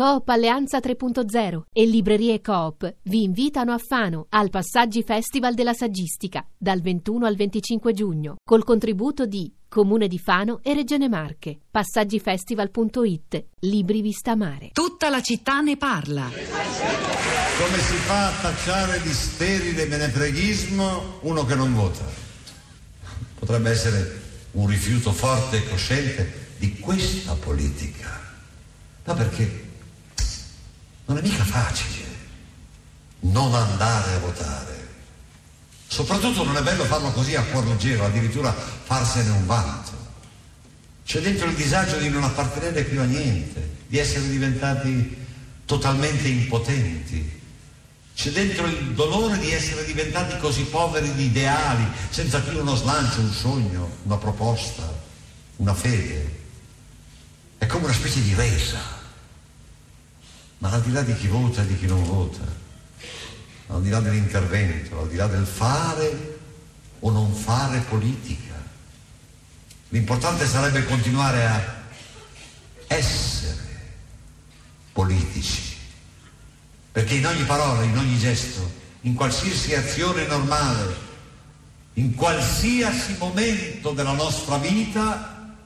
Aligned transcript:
Coop 0.00 0.30
Alleanza 0.30 0.78
3.0 0.78 1.64
e 1.70 1.84
Librerie 1.84 2.40
Coop 2.40 2.90
vi 3.02 3.22
invitano 3.22 3.74
a 3.74 3.76
Fano 3.76 4.28
al 4.30 4.48
Passaggi 4.48 5.02
Festival 5.02 5.52
della 5.52 5.74
Saggistica 5.74 6.42
dal 6.56 6.80
21 6.80 7.26
al 7.26 7.36
25 7.36 7.92
giugno 7.92 8.36
col 8.42 8.64
contributo 8.64 9.26
di 9.26 9.52
Comune 9.68 10.08
di 10.08 10.18
Fano 10.18 10.60
e 10.62 10.72
Regione 10.72 11.06
Marche. 11.06 11.58
Passaggifestival.it 11.70 13.44
Libri 13.58 14.00
Vista 14.00 14.34
Mare. 14.36 14.70
Tutta 14.72 15.10
la 15.10 15.20
città 15.20 15.60
ne 15.60 15.76
parla. 15.76 16.30
Come 16.30 17.78
si 17.78 17.96
fa 17.96 18.28
a 18.28 18.40
tacciare 18.40 19.02
di 19.02 19.12
sterile 19.12 19.84
menefreghismo 19.84 21.18
uno 21.20 21.44
che 21.44 21.54
non 21.54 21.74
vota? 21.74 22.06
Potrebbe 23.38 23.68
essere 23.68 24.20
un 24.52 24.66
rifiuto 24.66 25.12
forte 25.12 25.58
e 25.58 25.68
cosciente 25.68 26.54
di 26.56 26.78
questa 26.78 27.34
politica. 27.34 28.18
Ma 29.04 29.12
perché 29.14 29.68
non 31.10 31.18
è 31.18 31.22
mica 31.22 31.44
facile 31.44 32.08
non 33.22 33.52
andare 33.52 34.14
a 34.14 34.18
votare. 34.18 34.88
Soprattutto 35.88 36.44
non 36.44 36.56
è 36.56 36.62
bello 36.62 36.84
farlo 36.84 37.10
così 37.10 37.34
a 37.34 37.42
cuor 37.42 37.66
leggero, 37.66 38.04
addirittura 38.04 38.52
farsene 38.52 39.30
un 39.30 39.44
vanto. 39.44 39.90
C'è 41.04 41.20
dentro 41.20 41.48
il 41.48 41.56
disagio 41.56 41.98
di 41.98 42.08
non 42.08 42.22
appartenere 42.22 42.84
più 42.84 43.00
a 43.00 43.04
niente, 43.04 43.78
di 43.88 43.98
essere 43.98 44.28
diventati 44.28 45.16
totalmente 45.64 46.28
impotenti. 46.28 47.38
C'è 48.14 48.30
dentro 48.30 48.66
il 48.66 48.92
dolore 48.92 49.38
di 49.38 49.50
essere 49.50 49.84
diventati 49.84 50.38
così 50.38 50.62
poveri 50.62 51.12
di 51.14 51.24
ideali, 51.24 51.86
senza 52.10 52.40
più 52.40 52.60
uno 52.60 52.76
slancio, 52.76 53.20
un 53.20 53.32
sogno, 53.32 53.96
una 54.04 54.16
proposta, 54.16 54.88
una 55.56 55.74
fede. 55.74 56.38
È 57.58 57.66
come 57.66 57.86
una 57.86 57.94
specie 57.94 58.22
di 58.22 58.32
resa 58.34 58.99
ma 60.60 60.70
al 60.70 60.82
di 60.82 60.92
là 60.92 61.02
di 61.02 61.14
chi 61.14 61.26
vota 61.26 61.62
e 61.62 61.66
di 61.66 61.78
chi 61.78 61.86
non 61.86 62.04
vota, 62.04 62.44
al 63.68 63.82
di 63.82 63.88
là 63.88 64.00
dell'intervento, 64.00 65.00
al 65.00 65.08
di 65.08 65.16
là 65.16 65.26
del 65.26 65.46
fare 65.46 66.38
o 67.00 67.10
non 67.10 67.32
fare 67.32 67.80
politica, 67.88 68.54
l'importante 69.88 70.46
sarebbe 70.46 70.84
continuare 70.84 71.46
a 71.46 71.82
essere 72.88 73.56
politici, 74.92 75.76
perché 76.92 77.14
in 77.14 77.26
ogni 77.26 77.44
parola, 77.44 77.82
in 77.82 77.96
ogni 77.96 78.18
gesto, 78.18 78.70
in 79.02 79.14
qualsiasi 79.14 79.74
azione 79.74 80.26
normale, 80.26 81.08
in 81.94 82.14
qualsiasi 82.14 83.16
momento 83.18 83.92
della 83.92 84.12
nostra 84.12 84.58
vita, 84.58 85.56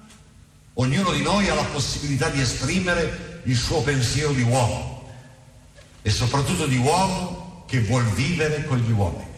ognuno 0.75 1.11
di 1.11 1.23
noi 1.23 1.49
ha 1.49 1.55
la 1.55 1.65
possibilità 1.65 2.29
di 2.29 2.41
esprimere 2.41 3.34
il 3.45 3.57
suo 3.57 3.83
pensiero 3.83 4.33
di 4.33 4.43
uomo 4.43 5.11
e 6.03 6.11
soprattutto 6.11 6.67
di 6.67 6.77
uomo 6.77 7.65
che 7.67 7.81
vuol 7.81 8.05
vivere 8.11 8.65
con 8.65 8.79
gli 8.79 8.91
uomini. 8.91 9.33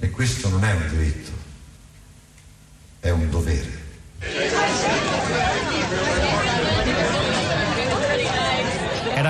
E 0.00 0.10
questo 0.10 0.48
non 0.48 0.64
è 0.64 0.72
un 0.72 0.88
diritto, 0.88 1.30
è 3.00 3.10
un 3.10 3.30
dovere. 3.30 3.82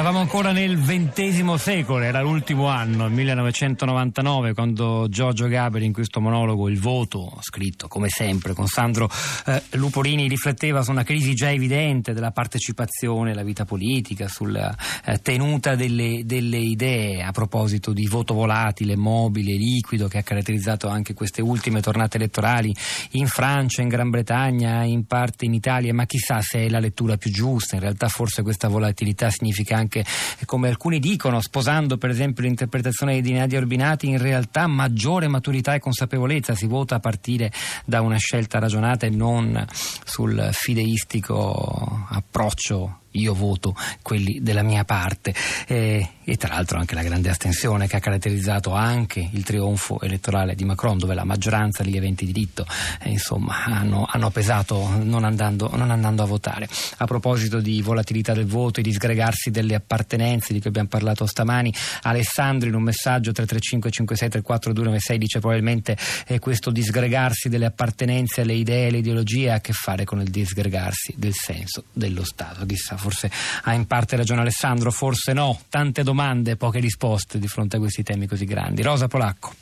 Eravamo 0.05 0.23
ancora 0.23 0.53
nel 0.53 0.79
XX 0.79 1.55
secolo, 1.55 2.05
era 2.05 2.21
l'ultimo 2.21 2.67
anno, 2.67 3.07
il 3.07 3.13
1999, 3.13 4.53
quando 4.53 5.07
Giorgio 5.09 5.49
Gabri 5.49 5.87
in 5.87 5.95
questo 5.95 6.21
monologo 6.21 6.69
Il 6.69 6.79
voto, 6.79 7.39
scritto 7.41 7.89
come 7.89 8.11
sempre 8.11 8.53
con 8.53 8.67
Sandro 8.67 9.09
eh, 9.47 9.63
Luporini, 9.79 10.29
rifletteva 10.29 10.83
su 10.83 10.91
una 10.91 11.05
crisi 11.05 11.33
già 11.33 11.51
evidente 11.51 12.13
della 12.13 12.33
partecipazione 12.33 13.31
alla 13.31 13.43
vita 13.43 13.65
politica, 13.65 14.29
sulla 14.29 14.77
eh, 15.07 15.23
tenuta 15.23 15.75
delle, 15.75 16.21
delle, 16.27 16.59
idee 16.59 17.23
a 17.23 17.33
proposito 17.33 17.95
di 17.95 18.07
voto 18.07 18.35
volatile, 18.35 18.97
mobile, 18.97 19.55
liquido 19.55 20.07
che 20.07 20.19
ha 20.19 20.23
caratterizzato 20.23 20.87
anche 20.87 21.15
queste 21.15 21.41
ultime 21.41 21.81
tornate 21.81 22.19
elettorali 22.19 22.77
in 23.13 23.27
Francia, 23.27 23.81
in 23.81 23.89
Gran 23.89 24.11
Bretagna, 24.11 24.83
in 24.83 25.07
parte 25.07 25.47
in 25.47 25.55
Italia, 25.55 25.95
ma 25.95 26.05
chissà 26.05 26.43
se 26.43 26.67
è 26.67 26.69
la 26.69 26.79
lettura 26.79 27.17
più 27.17 27.31
giusta, 27.31 27.77
in 27.77 27.81
realtà 27.81 28.09
forse 28.09 28.43
questa 28.43 28.69
volatilità 28.69 29.31
significa 29.31 29.79
anche 29.79 29.93
anche, 29.95 30.05
come 30.45 30.69
alcuni 30.69 30.99
dicono, 30.99 31.41
sposando 31.41 31.97
per 31.97 32.11
esempio 32.11 32.43
l'interpretazione 32.43 33.21
di 33.21 33.33
Nadia 33.33 33.59
Urbinati, 33.59 34.09
in 34.09 34.19
realtà 34.19 34.67
maggiore 34.67 35.29
maturità 35.29 35.75
e 35.75 35.79
consapevolezza, 35.79 36.55
si 36.55 36.67
vota 36.67 36.97
a 36.97 37.01
partire 37.01 37.53
da 37.85 38.01
una 38.01 38.17
scelta 38.17 38.59
ragionata 38.59 39.07
e 39.07 39.11
non 39.11 39.65
sul 40.05 40.49
fideistico 40.53 42.07
approccio 42.09 42.99
io 43.15 43.35
voto 43.35 43.77
quelli 44.03 44.39
della 44.41 44.63
mia 44.63 44.85
parte. 44.85 45.35
Eh, 45.67 46.09
e 46.25 46.37
tra 46.37 46.55
l'altro 46.55 46.79
anche 46.79 46.95
la 46.95 47.03
grande 47.03 47.29
astensione 47.29 47.87
che 47.87 47.97
ha 47.97 48.01
caratterizzato 48.01 48.73
anche 48.73 49.29
il 49.33 49.45
trionfo 49.45 50.01
elettorale 50.01 50.55
di 50.55 50.65
Macron 50.65 50.97
dove 50.97 51.15
la 51.15 51.25
maggioranza 51.25 51.83
degli 51.83 51.97
eventi 51.97 52.25
di 52.25 52.33
diritto 52.33 52.67
eh, 53.03 53.11
insomma 53.11 53.65
hanno, 53.65 54.07
hanno 54.09 54.31
pesato 54.31 54.89
non 55.03 55.25
andando, 55.25 55.71
non 55.75 55.91
andando, 55.91 56.23
a 56.23 56.27
votare. 56.27 56.69
A 56.99 57.05
proposito 57.07 57.61
di 57.61 57.83
volatilità 57.83 58.33
del 58.33 58.47
voto 58.47 58.81
e 58.81 58.83
di 58.83 58.93
sgregarsi 58.93 59.51
delle 59.51 59.75
appartenenze 59.75 60.53
di 60.53 60.61
cui 60.61 60.71
abbiamo 60.71 60.89
parlato 60.89 61.27
stamani 61.27 61.73
Alessandro 62.03 62.69
in 62.69 62.75
un 62.75 62.83
messaggio 62.83 63.33
335 63.33 63.91
56 63.91 64.29
34 64.31 64.73
296 64.73 65.19
dice 65.19 65.41
probabilmente 65.41 65.97
eh, 66.27 66.39
questo 66.39 66.71
disgregarsi 66.71 67.49
delle 67.49 67.67
appartenenze 67.67 68.41
alle 68.41 68.55
idee 68.55 68.85
e 68.85 68.89
alle 68.89 68.99
ideologie 68.99 69.51
ha 69.51 69.55
a 69.57 69.61
che 69.61 69.73
fare 69.73 70.05
con 70.05 70.21
il 70.21 70.31
disgregarsi 70.31 71.15
del 71.17 71.35
senso 71.35 71.85
dello 71.93 72.25
Stato. 72.25 72.65
Chissà 72.65 72.97
forse 73.05 73.31
ha 73.65 73.75
in 73.75 73.87
parte 73.87 74.17
ragione 74.17 74.41
Alessandro, 74.41 74.91
forse 74.91 75.33
no, 75.35 75.61
tante 75.69 76.03
domande, 76.03 76.57
poche 76.57 76.81
risposte 76.81 77.39
di 77.39 77.47
fronte 77.49 77.77
a 77.77 77.79
questi 77.79 78.03
temi 78.03 78.27
così 78.27 78.47
grandi. 78.47 78.83
Rosa 78.83 79.09
Polacco. 79.09 79.53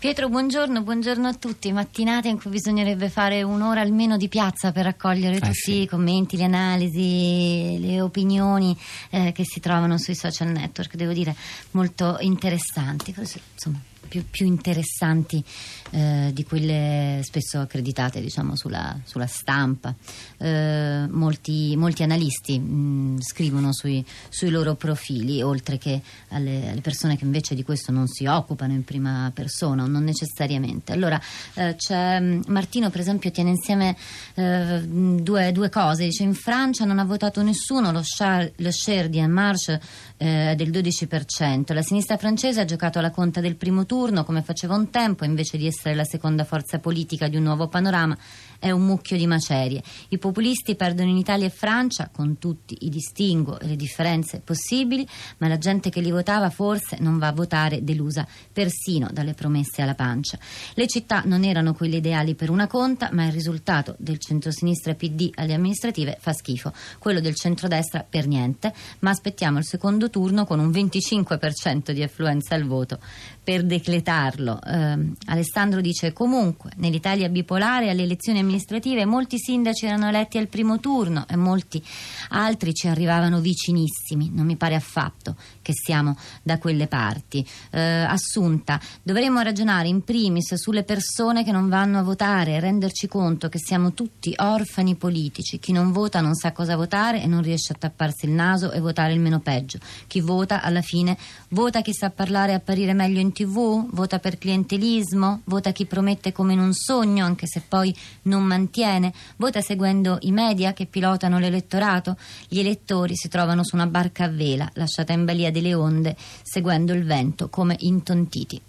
Pietro, 0.00 0.30
buongiorno, 0.30 0.82
buongiorno 0.82 1.28
a 1.28 1.34
tutti. 1.34 1.70
Mattinate 1.72 2.28
in 2.28 2.40
cui 2.40 2.50
bisognerebbe 2.50 3.10
fare 3.10 3.42
un'ora 3.42 3.82
almeno 3.82 4.16
di 4.16 4.28
piazza 4.28 4.72
per 4.72 4.84
raccogliere 4.84 5.36
eh 5.36 5.40
tutti 5.40 5.52
sì. 5.52 5.82
i 5.82 5.86
commenti, 5.86 6.38
le 6.38 6.44
analisi, 6.44 7.76
le 7.78 8.00
opinioni 8.00 8.74
eh, 9.10 9.32
che 9.32 9.44
si 9.44 9.60
trovano 9.60 9.98
sui 9.98 10.14
social 10.14 10.48
network, 10.48 10.96
devo 10.96 11.12
dire 11.12 11.36
molto 11.72 12.16
interessanti. 12.20 13.14
Insomma, 13.14 13.78
più, 14.08 14.24
più 14.28 14.46
interessanti 14.46 15.42
eh, 15.90 16.30
di 16.32 16.44
quelle 16.44 17.20
spesso 17.24 17.58
accreditate 17.60 18.20
diciamo, 18.20 18.56
sulla, 18.56 18.98
sulla, 19.04 19.26
stampa. 19.26 19.94
Eh, 20.36 21.06
molti, 21.08 21.74
molti, 21.76 22.02
analisti 22.02 22.58
mh, 22.58 22.72
mm, 22.72 23.18
scrivono 23.20 23.72
sui, 23.72 24.04
sui, 24.28 24.50
loro 24.50 24.74
profili, 24.74 25.42
oltre 25.42 25.78
che 25.78 26.00
alle, 26.28 26.70
alle, 26.70 26.80
persone 26.80 27.16
che 27.16 27.24
invece 27.24 27.54
di 27.54 27.62
questo 27.62 27.92
non 27.92 28.06
si 28.06 28.26
occupano 28.26 28.72
in 28.72 28.84
prima 28.84 29.30
persona, 29.34 29.84
non 29.86 30.04
necessariamente. 30.04 30.92
Allora, 30.92 31.20
eh, 31.54 31.76
mm, 31.92 32.42
Martino, 32.46 32.90
per 32.90 33.00
esempio, 33.00 33.30
tiene 33.30 33.50
insieme 33.50 33.96
eh, 34.34 34.82
due, 34.86 35.52
due, 35.52 35.68
cose. 35.68 36.04
Dice: 36.04 36.22
In 36.22 36.34
Francia 36.34 36.84
non 36.84 36.98
ha 36.98 37.04
votato 37.04 37.42
nessuno, 37.42 37.92
lo, 37.92 38.02
share, 38.02 38.52
lo 38.56 38.70
share 38.70 39.08
di 39.08 39.18
En 39.18 39.30
Marche 39.30 39.80
eh, 40.16 40.54
del 40.56 40.70
12%. 40.70 41.72
La 41.72 41.82
sinistra 41.82 42.16
francese 42.16 42.60
ha 42.60 42.64
giocato 42.64 42.98
alla 42.98 43.10
conta 43.10 43.40
del 43.40 43.56
primo 43.56 43.86
turno 43.90 44.22
come 44.22 44.42
faceva 44.42 44.76
un 44.76 44.88
tempo, 44.88 45.24
invece 45.24 45.58
di 45.58 45.66
essere 45.66 45.96
la 45.96 46.04
seconda 46.04 46.44
forza 46.44 46.78
politica 46.78 47.26
di 47.26 47.34
un 47.34 47.42
nuovo 47.42 47.66
panorama 47.66 48.16
è 48.60 48.70
un 48.70 48.82
mucchio 48.82 49.16
di 49.16 49.26
macerie. 49.26 49.82
I 50.10 50.18
populisti 50.18 50.76
perdono 50.76 51.08
in 51.08 51.16
Italia 51.16 51.46
e 51.46 51.50
Francia, 51.50 52.08
con 52.12 52.38
tutti 52.38 52.76
i 52.82 52.88
distinguo 52.88 53.58
e 53.58 53.66
le 53.66 53.74
differenze 53.74 54.38
possibili, 54.44 55.04
ma 55.38 55.48
la 55.48 55.58
gente 55.58 55.90
che 55.90 56.00
li 56.00 56.12
votava 56.12 56.50
forse 56.50 56.98
non 57.00 57.18
va 57.18 57.28
a 57.28 57.32
votare 57.32 57.82
delusa 57.82 58.24
persino 58.52 59.08
dalle 59.12 59.34
promesse 59.34 59.82
alla 59.82 59.96
pancia. 59.96 60.38
Le 60.74 60.86
città 60.86 61.22
non 61.24 61.42
erano 61.42 61.74
quelle 61.74 61.96
ideali 61.96 62.36
per 62.36 62.50
una 62.50 62.68
conta, 62.68 63.08
ma 63.10 63.24
il 63.24 63.32
risultato 63.32 63.96
del 63.98 64.18
centrosinistra 64.18 64.94
PD 64.94 65.30
alle 65.34 65.54
amministrative 65.54 66.16
fa 66.20 66.32
schifo. 66.32 66.72
Quello 67.00 67.18
del 67.18 67.34
centrodestra 67.34 68.06
per 68.08 68.28
niente, 68.28 68.72
ma 69.00 69.10
aspettiamo 69.10 69.58
il 69.58 69.64
secondo 69.64 70.10
turno 70.10 70.44
con 70.44 70.60
un 70.60 70.70
25% 70.70 71.90
di 71.90 72.04
affluenza 72.04 72.54
al 72.54 72.66
voto 72.66 73.00
per 73.42 73.64
decletarlo. 73.80 74.60
Eh, 74.62 74.98
Alessandro 75.26 75.80
dice 75.80 76.12
comunque 76.12 76.70
nell'Italia 76.76 77.28
bipolare 77.28 77.90
alle 77.90 78.02
elezioni 78.02 78.38
amministrative 78.38 79.06
molti 79.06 79.38
sindaci 79.38 79.86
erano 79.86 80.08
eletti 80.08 80.38
al 80.38 80.48
primo 80.48 80.78
turno 80.78 81.24
e 81.28 81.36
molti 81.36 81.82
altri 82.30 82.74
ci 82.74 82.86
arrivavano 82.86 83.40
vicinissimi, 83.40 84.30
non 84.32 84.46
mi 84.46 84.56
pare 84.56 84.74
affatto 84.74 85.36
che 85.62 85.72
siamo 85.72 86.16
da 86.42 86.58
quelle 86.58 86.86
parti. 86.86 87.44
Eh, 87.70 87.80
assunta, 87.80 88.78
dovremmo 89.02 89.40
ragionare 89.40 89.88
in 89.88 90.02
primis 90.02 90.54
sulle 90.54 90.84
persone 90.84 91.42
che 91.42 91.52
non 91.52 91.68
vanno 91.68 91.98
a 91.98 92.02
votare 92.02 92.52
e 92.52 92.60
renderci 92.60 93.08
conto 93.08 93.48
che 93.48 93.58
siamo 93.58 93.92
tutti 93.94 94.34
orfani 94.36 94.94
politici, 94.94 95.58
chi 95.58 95.72
non 95.72 95.90
vota 95.90 96.20
non 96.20 96.34
sa 96.34 96.52
cosa 96.52 96.76
votare 96.76 97.22
e 97.22 97.26
non 97.26 97.42
riesce 97.42 97.72
a 97.72 97.76
tapparsi 97.78 98.26
il 98.26 98.32
naso 98.32 98.70
e 98.72 98.80
votare 98.80 99.12
il 99.12 99.20
meno 99.20 99.40
peggio, 99.40 99.78
chi 100.06 100.20
vota 100.20 100.60
alla 100.60 100.82
fine 100.82 101.16
vota 101.48 101.80
chi 101.80 101.94
sa 101.94 102.10
parlare 102.10 102.52
e 102.52 102.54
apparire 102.56 102.92
meglio 102.92 103.20
in 103.20 103.32
tv 103.32 103.69
vota 103.90 104.18
per 104.18 104.38
clientelismo, 104.38 105.42
vota 105.44 105.72
chi 105.72 105.86
promette 105.86 106.32
come 106.32 106.52
in 106.52 106.58
un 106.58 106.72
sogno, 106.72 107.24
anche 107.24 107.46
se 107.46 107.62
poi 107.66 107.94
non 108.22 108.42
mantiene, 108.42 109.12
vota 109.36 109.60
seguendo 109.60 110.18
i 110.20 110.32
media 110.32 110.72
che 110.72 110.86
pilotano 110.86 111.38
l'elettorato. 111.38 112.16
Gli 112.48 112.58
elettori 112.58 113.16
si 113.16 113.28
trovano 113.28 113.64
su 113.64 113.76
una 113.76 113.86
barca 113.86 114.24
a 114.24 114.28
vela, 114.28 114.68
lasciata 114.74 115.12
in 115.12 115.24
balia 115.24 115.50
delle 115.50 115.74
onde, 115.74 116.16
seguendo 116.42 116.92
il 116.92 117.04
vento 117.04 117.48
come 117.48 117.76
intontiti. 117.80 118.60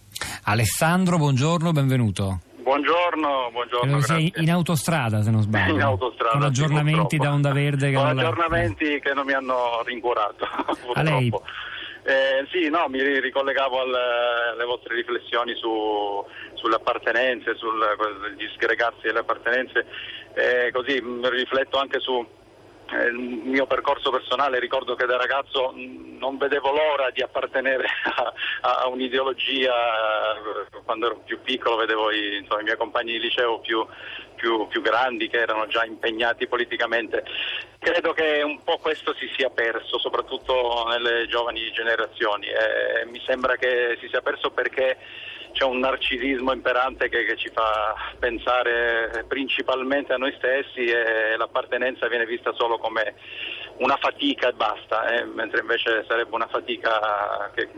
Alessandro, 0.43 1.17
buongiorno, 1.17 1.71
benvenuto. 1.71 2.39
Buongiorno, 2.61 3.49
buongiorno. 3.51 4.01
Sei 4.01 4.31
in 4.37 4.51
autostrada, 4.51 5.21
se 5.23 5.31
non 5.31 5.41
sbaglio. 5.41 5.73
In 5.75 5.81
autostrada. 5.81 6.33
Con 6.37 6.43
aggiornamenti 6.43 7.15
sì, 7.15 7.21
da 7.21 7.33
Onda 7.33 7.51
Verde. 7.51 7.89
Che 7.89 7.95
Con 7.95 8.05
aggiornamenti 8.05 8.91
la... 8.93 8.99
che 8.99 9.13
non 9.13 9.25
mi 9.25 9.33
hanno 9.33 9.81
rincuorato. 9.83 10.45
A 10.93 11.01
lei? 11.01 11.31
Eh, 12.03 12.47
sì, 12.51 12.67
no, 12.69 12.87
mi 12.87 13.01
ricollegavo 13.19 13.81
alle, 13.81 14.65
vostre 14.65 14.95
riflessioni 14.95 15.55
su, 15.55 16.25
sulle 16.55 16.75
appartenenze, 16.75 17.55
sugli 17.55 18.47
sgregarsi 18.55 19.01
delle 19.03 19.19
appartenenze, 19.19 19.85
eh, 20.33 20.71
così 20.71 20.99
rifletto 21.23 21.77
anche 21.77 21.99
su 21.99 22.25
il 23.07 23.13
mio 23.17 23.65
percorso 23.65 24.11
personale, 24.11 24.59
ricordo 24.59 24.95
che 24.95 25.05
da 25.05 25.17
ragazzo 25.17 25.73
non 25.75 26.37
vedevo 26.37 26.71
l'ora 26.71 27.09
di 27.11 27.21
appartenere 27.21 27.85
a, 28.15 28.33
a 28.81 28.87
un'ideologia, 28.87 29.73
quando 30.83 31.05
ero 31.07 31.21
più 31.25 31.41
piccolo 31.41 31.77
vedevo 31.77 32.11
i, 32.11 32.37
insomma, 32.37 32.61
i 32.61 32.63
miei 32.63 32.77
compagni 32.77 33.13
di 33.13 33.19
liceo 33.19 33.59
più, 33.59 33.85
più, 34.35 34.67
più, 34.67 34.81
grandi 34.81 35.29
che 35.29 35.39
erano 35.39 35.67
già 35.67 35.85
impegnati 35.85 36.47
politicamente. 36.47 37.23
Credo 37.79 38.13
che 38.13 38.41
un 38.43 38.61
po' 38.63 38.77
questo 38.77 39.13
si 39.15 39.29
sia 39.35 39.49
perso, 39.49 39.97
soprattutto 39.97 40.85
nelle 40.87 41.27
giovani 41.27 41.71
generazioni. 41.71 42.47
E 42.47 43.05
mi 43.05 43.21
sembra 43.25 43.55
che 43.55 43.97
si 43.99 44.07
sia 44.07 44.21
perso 44.21 44.51
perché 44.51 44.97
c'è 45.53 45.65
un 45.65 45.79
narcisismo 45.79 46.53
imperante 46.53 47.09
che, 47.09 47.25
che, 47.25 47.35
ci 47.37 47.49
fa 47.49 47.95
pensare 48.19 49.25
principalmente 49.27 50.13
a 50.13 50.17
noi 50.17 50.33
stessi 50.37 50.85
e 50.85 51.35
l'appartenenza 51.37 52.07
viene 52.07 52.25
vista 52.25 52.53
solo 52.53 52.77
come 52.77 53.15
una 53.77 53.97
fatica 53.97 54.49
e 54.49 54.53
basta, 54.53 55.07
eh, 55.07 55.25
mentre 55.25 55.61
invece 55.61 56.05
sarebbe 56.07 56.35
una 56.35 56.47
fatica 56.47 57.51
che 57.53 57.69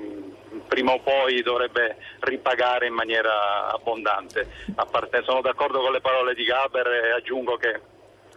prima 0.67 0.93
o 0.93 0.99
poi 0.99 1.41
dovrebbe 1.41 1.97
ripagare 2.19 2.87
in 2.87 2.93
maniera 2.93 3.71
abbondante. 3.71 4.47
Sono 5.23 5.41
d'accordo 5.41 5.81
con 5.81 5.91
le 5.91 6.01
parole 6.01 6.33
di 6.33 6.43
Gaber 6.43 6.87
e 6.87 7.11
aggiungo 7.11 7.57
che 7.57 7.79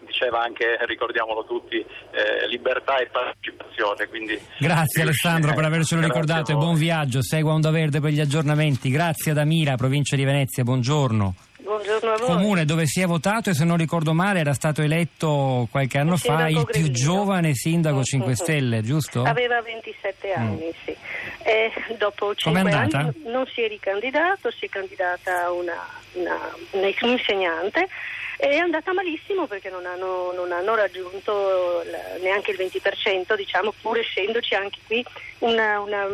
diceva 0.06 0.43
anche, 0.43 0.79
ricordiamolo 0.87 1.44
tutti, 1.44 1.76
eh, 1.76 2.49
libertà 2.49 2.99
e 2.99 3.06
partecipazione. 3.06 4.06
Quindi, 4.08 4.41
grazie 4.58 5.03
Alessandro 5.03 5.53
per 5.53 5.64
avercelo 5.64 6.00
ricordato 6.00 6.53
e 6.53 6.55
buon 6.55 6.76
viaggio. 6.76 7.23
Segua 7.23 7.53
Onda 7.53 7.70
Verde 7.70 8.00
per 8.00 8.12
gli 8.12 8.20
aggiornamenti. 8.20 8.91
Grazie 8.91 9.32
ad 9.32 9.38
Amira, 9.38 9.76
provincia 9.76 10.17
di 10.17 10.25
Venezia. 10.25 10.62
Buongiorno. 10.62 11.35
Buongiorno 11.67 12.12
a 12.12 12.17
voi. 12.17 12.26
Comune 12.26 12.64
dove 12.64 12.87
si 12.87 13.00
è 13.00 13.06
votato 13.06 13.50
e 13.50 13.55
se 13.55 13.64
non 13.64 13.76
ricordo 13.76 14.12
male 14.14 14.38
era 14.38 14.55
stato 14.55 14.82
eletto 14.82 15.67
qualche 15.69 15.99
anno 15.99 16.17
fa 16.17 16.47
il 16.47 16.64
più 16.70 16.93
giovane 16.93 17.55
sindaco 17.55 18.05
5 18.05 18.37
Stelle, 18.37 18.82
giusto? 18.82 19.25
Aveva 19.25 19.61
27 19.62 20.29
mm. 20.29 20.41
anni, 20.41 20.67
mm. 20.67 20.85
sì. 20.85 20.97
E 21.43 21.73
dopo 21.99 22.32
5 22.37 22.70
anni 22.70 23.23
non 23.25 23.47
si 23.47 23.62
è 23.62 23.69
ricandidato, 23.69 24.53
si 24.53 24.67
è 24.67 24.69
candidata 24.69 25.50
una, 25.50 25.88
una, 26.12 26.55
un'insegnante 26.70 27.88
è 28.36 28.56
andata 28.56 28.92
malissimo 28.92 29.46
perché 29.46 29.70
non 29.70 29.86
hanno, 29.86 30.32
non 30.32 30.52
hanno 30.52 30.74
raggiunto 30.74 31.82
neanche 32.20 32.50
il 32.50 32.58
20%, 32.58 33.34
diciamo, 33.34 33.72
pur 33.80 33.98
essendoci 33.98 34.54
anche 34.54 34.78
qui 34.86 35.04
una, 35.38 35.80
una 35.80 36.08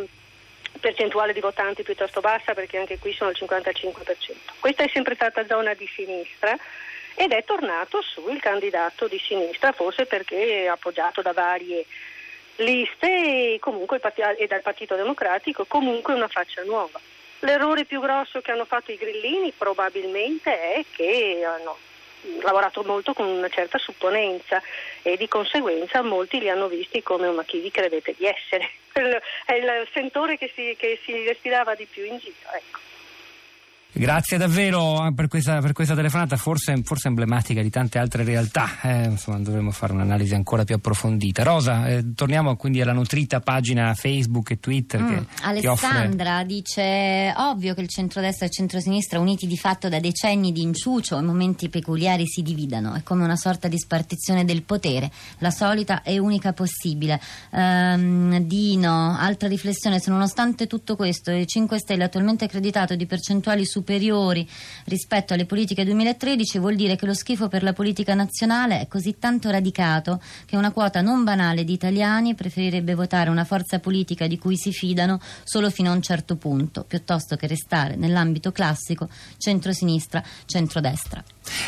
percentuale 0.80 1.32
di 1.32 1.40
votanti 1.40 1.82
piuttosto 1.82 2.20
bassa 2.20 2.54
perché 2.54 2.78
anche 2.78 2.98
qui 2.98 3.12
sono 3.12 3.30
il 3.30 3.36
55%. 3.38 3.92
Questa 4.60 4.84
è 4.84 4.90
sempre 4.92 5.14
stata 5.14 5.46
zona 5.46 5.74
di 5.74 5.86
sinistra 5.86 6.56
ed 7.14 7.32
è 7.32 7.44
tornato 7.44 8.00
su 8.02 8.28
il 8.28 8.40
candidato 8.40 9.06
di 9.06 9.18
sinistra, 9.18 9.72
forse 9.72 10.06
perché 10.06 10.64
è 10.64 10.66
appoggiato 10.66 11.22
da 11.22 11.32
varie 11.32 11.84
liste 12.56 13.54
e, 13.54 13.58
comunque, 13.60 14.00
e 14.36 14.46
dal 14.46 14.62
Partito 14.62 14.94
Democratico, 14.94 15.64
comunque 15.66 16.14
una 16.14 16.28
faccia 16.28 16.62
nuova. 16.62 17.00
L'errore 17.40 17.84
più 17.84 18.00
grosso 18.00 18.40
che 18.40 18.52
hanno 18.52 18.64
fatto 18.64 18.92
i 18.92 18.96
grillini 18.96 19.52
probabilmente 19.56 20.74
è 20.74 20.84
che 20.92 21.42
hanno 21.44 21.76
lavorato 22.42 22.82
molto 22.82 23.12
con 23.12 23.26
una 23.26 23.48
certa 23.48 23.78
supponenza 23.78 24.62
e 25.02 25.16
di 25.16 25.28
conseguenza 25.28 26.02
molti 26.02 26.38
li 26.38 26.48
hanno 26.48 26.68
visti 26.68 27.02
come 27.02 27.30
ma 27.30 27.44
chi 27.44 27.58
vi 27.58 27.70
credete 27.70 28.14
di 28.16 28.26
essere. 28.26 28.70
È 29.44 29.54
il 29.54 29.88
sentore 29.92 30.36
che 30.36 30.52
si, 30.54 30.74
che 30.78 31.00
si 31.04 31.24
respirava 31.24 31.74
di 31.74 31.86
più 31.86 32.04
in 32.04 32.18
giro. 32.18 32.34
Ecco. 32.54 32.91
Grazie 33.94 34.38
davvero 34.38 35.06
eh, 35.06 35.12
per 35.12 35.28
questa, 35.28 35.60
per 35.60 35.74
questa 35.74 35.94
telefonata, 35.94 36.38
forse, 36.38 36.80
forse, 36.82 37.08
emblematica 37.08 37.60
di 37.60 37.68
tante 37.68 37.98
altre 37.98 38.24
realtà. 38.24 38.80
Eh, 38.80 39.04
insomma, 39.04 39.38
dovremmo 39.38 39.70
fare 39.70 39.92
un'analisi 39.92 40.34
ancora 40.34 40.64
più 40.64 40.74
approfondita. 40.74 41.42
Rosa, 41.42 41.86
eh, 41.86 42.14
torniamo 42.14 42.56
quindi 42.56 42.80
alla 42.80 42.94
nutrita 42.94 43.40
pagina 43.40 43.92
Facebook 43.92 44.52
e 44.52 44.60
Twitter. 44.60 45.02
Mm, 45.02 45.08
che, 45.08 45.24
Alessandra 45.42 46.36
offre... 46.36 46.46
dice: 46.46 47.34
Ovvio 47.36 47.74
che 47.74 47.82
il 47.82 47.88
centrodestra 47.88 48.46
e 48.46 48.48
il 48.48 48.54
centrosinistra, 48.54 49.20
uniti 49.20 49.46
di 49.46 49.58
fatto 49.58 49.90
da 49.90 50.00
decenni 50.00 50.52
di 50.52 50.62
inciucio 50.62 51.18
e 51.18 51.20
momenti 51.20 51.68
peculiari, 51.68 52.26
si 52.26 52.40
dividano. 52.40 52.94
È 52.94 53.02
come 53.02 53.24
una 53.24 53.36
sorta 53.36 53.68
di 53.68 53.78
spartizione 53.78 54.46
del 54.46 54.62
potere, 54.62 55.10
la 55.38 55.50
solita 55.50 56.00
e 56.00 56.18
unica 56.18 56.54
possibile. 56.54 57.20
Um, 57.50 58.38
Dino, 58.38 59.18
altra 59.18 59.48
riflessione: 59.48 60.00
se 60.00 60.10
nonostante 60.10 60.66
tutto 60.66 60.96
questo, 60.96 61.30
i 61.30 61.46
5 61.46 61.78
Stelle 61.78 62.04
attualmente 62.04 62.46
accreditato 62.46 62.96
di 62.96 63.04
percentuali 63.04 63.66
su 63.66 63.80
superiori 63.82 64.48
rispetto 64.84 65.34
alle 65.34 65.44
politiche 65.44 65.84
2013 65.84 66.58
vuol 66.58 66.76
dire 66.76 66.94
che 66.94 67.04
lo 67.04 67.14
schifo 67.14 67.48
per 67.48 67.64
la 67.64 67.72
politica 67.72 68.14
nazionale 68.14 68.80
è 68.80 68.86
così 68.86 69.16
tanto 69.18 69.50
radicato 69.50 70.22
che 70.46 70.56
una 70.56 70.70
quota 70.70 71.00
non 71.00 71.24
banale 71.24 71.64
di 71.64 71.72
italiani 71.72 72.36
preferirebbe 72.36 72.94
votare 72.94 73.28
una 73.28 73.44
forza 73.44 73.80
politica 73.80 74.28
di 74.28 74.38
cui 74.38 74.56
si 74.56 74.72
fidano 74.72 75.20
solo 75.42 75.68
fino 75.70 75.90
a 75.90 75.94
un 75.94 76.02
certo 76.02 76.36
punto, 76.36 76.84
piuttosto 76.84 77.34
che 77.34 77.48
restare 77.48 77.96
nell'ambito 77.96 78.52
classico 78.52 79.08
centro-sinistra, 79.36 80.22
centro-destra. 80.46 81.24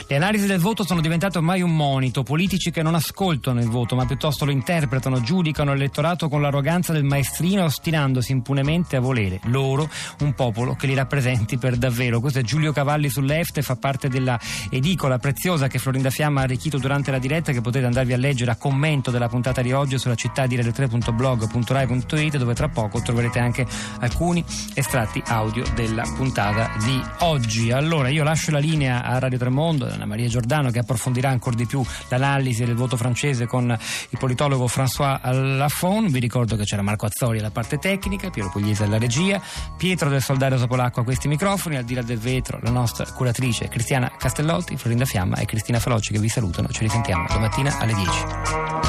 Le 0.06 0.16
analisi 0.16 0.46
del 0.46 0.60
voto 0.60 0.84
sono 0.84 1.00
diventate 1.00 1.38
ormai 1.38 1.60
un 1.60 1.74
monito, 1.74 2.22
politici 2.22 2.70
che 2.70 2.82
non 2.82 2.94
ascoltano 2.94 3.60
il 3.60 3.68
voto 3.68 3.96
ma 3.96 4.06
piuttosto 4.06 4.44
lo 4.44 4.52
interpretano, 4.52 5.20
giudicano 5.20 5.72
l'elettorato 5.72 6.28
con 6.28 6.40
l'arroganza 6.40 6.92
del 6.92 7.02
maestrino 7.02 7.64
ostinandosi 7.64 8.30
impunemente 8.30 8.94
a 8.96 9.00
volere 9.00 9.40
loro 9.44 9.90
un 10.20 10.32
popolo 10.34 10.76
che 10.76 10.86
li 10.86 10.94
rappresenti 10.94 11.58
per 11.58 11.76
davvero. 11.76 12.03
Questo 12.20 12.38
è 12.38 12.42
Giulio 12.42 12.72
Cavalli 12.72 13.08
sull'EFTE, 13.08 13.62
fa 13.62 13.76
parte 13.76 14.08
della 14.08 14.38
edicola 14.70 15.18
preziosa 15.18 15.66
che 15.66 15.78
Florinda 15.78 16.10
Fiamma 16.10 16.40
ha 16.40 16.44
arricchito 16.44 16.78
durante 16.78 17.10
la 17.10 17.18
diretta 17.18 17.52
che 17.52 17.60
potete 17.60 17.86
andarvi 17.86 18.12
a 18.12 18.16
leggere 18.16 18.50
a 18.50 18.56
commento 18.56 19.10
della 19.10 19.28
puntata 19.28 19.62
di 19.62 19.72
oggi 19.72 19.98
sulla 19.98 20.14
città 20.14 20.46
di 20.46 20.56
radio3.blog.rai.it 20.56 22.36
dove 22.36 22.54
tra 22.54 22.68
poco 22.68 23.00
troverete 23.00 23.38
anche 23.38 23.66
alcuni 24.00 24.44
estratti 24.74 25.22
audio 25.26 25.64
della 25.74 26.04
puntata 26.16 26.70
di 26.84 27.00
oggi. 27.20 27.70
Allora 27.70 28.08
io 28.08 28.22
lascio 28.22 28.50
la 28.50 28.58
linea 28.58 29.02
a 29.02 29.18
Radio 29.18 29.38
Tremondo 29.38 29.62
mondo, 29.64 29.86
Anna 29.86 30.04
Maria 30.04 30.28
Giordano 30.28 30.70
che 30.70 30.80
approfondirà 30.80 31.30
ancora 31.30 31.56
di 31.56 31.66
più 31.66 31.82
l'analisi 32.08 32.64
del 32.64 32.74
voto 32.74 32.96
francese 32.96 33.46
con 33.46 33.64
il 33.70 34.18
politologo 34.18 34.66
François 34.66 35.18
Lafon. 35.22 36.10
Vi 36.10 36.18
ricordo 36.18 36.56
che 36.56 36.64
c'era 36.64 36.82
Marco 36.82 37.06
Azzori 37.06 37.38
alla 37.38 37.50
parte 37.50 37.78
tecnica, 37.78 38.30
Piero 38.30 38.50
Pugliese 38.50 38.84
alla 38.84 38.98
regia, 38.98 39.40
Pietro 39.76 40.08
del 40.08 40.20
Soldario 40.20 40.58
Sopolacqua 40.58 41.02
a 41.02 41.04
questi 41.04 41.28
microfoni, 41.28 41.76
al 41.76 41.84
di 41.94 42.00
là 42.00 42.02
del 42.02 42.18
vetro 42.18 42.58
la 42.62 42.70
nostra 42.70 43.06
curatrice 43.12 43.68
Cristiana 43.68 44.10
Castellotti, 44.16 44.76
Florinda 44.76 45.04
Fiamma 45.04 45.36
e 45.36 45.44
Cristina 45.44 45.78
Falocci 45.78 46.12
che 46.12 46.18
vi 46.18 46.28
salutano. 46.28 46.68
Ci 46.68 46.80
risentiamo 46.80 47.26
domattina 47.30 47.78
alle 47.78 47.94
10. 47.94 48.83